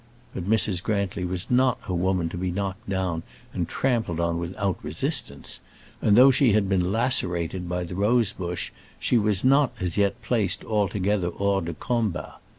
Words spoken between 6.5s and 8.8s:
had been lacerated by the rosebush